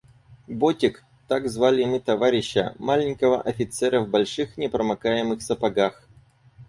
[0.47, 6.07] «Ботик»— так звали мы товарища, маленького офицера в больших непромокаемых сапогах.